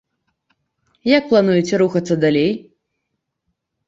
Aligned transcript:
Як 1.17 1.27
плануеце 1.33 1.75
рухацца 1.81 2.13
далей? 2.23 2.49